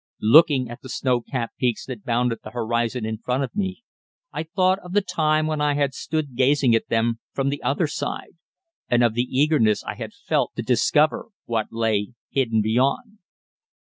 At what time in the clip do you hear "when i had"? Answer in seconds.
5.45-5.93